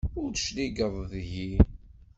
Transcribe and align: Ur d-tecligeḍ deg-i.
Ur 0.21 0.29
d-tecligeḍ 0.31 0.95
deg-i. 1.11 1.51